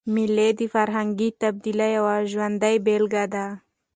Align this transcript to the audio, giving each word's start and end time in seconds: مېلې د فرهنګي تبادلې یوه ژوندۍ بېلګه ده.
مېلې 0.13 0.49
د 0.59 0.61
فرهنګي 0.73 1.29
تبادلې 1.41 1.89
یوه 1.97 2.15
ژوندۍ 2.31 2.75
بېلګه 2.85 3.25
ده. 3.33 3.45